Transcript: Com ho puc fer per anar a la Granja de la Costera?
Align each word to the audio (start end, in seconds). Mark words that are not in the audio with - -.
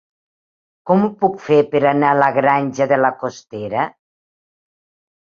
Com 0.89 1.05
ho 1.07 1.09
puc 1.25 1.35
fer 1.51 1.59
per 1.75 1.83
anar 1.91 2.15
a 2.15 2.19
la 2.23 2.31
Granja 2.41 2.91
de 2.95 3.01
la 3.05 3.15
Costera? 3.23 3.89